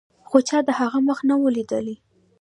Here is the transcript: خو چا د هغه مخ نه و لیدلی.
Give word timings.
خو 0.29 0.37
چا 0.47 0.57
د 0.67 0.69
هغه 0.79 0.99
مخ 1.07 1.19
نه 1.29 1.35
و 1.41 1.53
لیدلی. 1.55 1.95